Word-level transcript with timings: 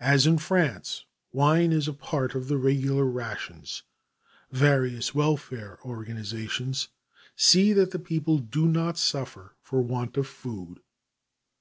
As 0.00 0.26
in 0.26 0.38
France, 0.38 1.04
wine 1.30 1.70
is 1.70 1.86
a 1.86 1.92
part 1.92 2.34
of 2.34 2.48
the 2.48 2.56
regular 2.56 3.04
rations. 3.04 3.84
Various 4.50 5.14
welfare 5.14 5.78
organizations 5.84 6.88
see 7.36 7.72
that 7.72 7.92
the 7.92 8.00
people 8.00 8.38
do 8.38 8.66
not 8.66 8.98
suffer 8.98 9.54
for 9.62 9.80
want 9.80 10.16
of 10.16 10.26
food. 10.26 10.80